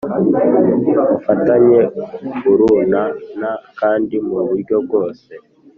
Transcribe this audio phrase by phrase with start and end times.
[1.09, 1.79] mufatanye
[2.51, 5.29] urunana kandi mu buryo bwose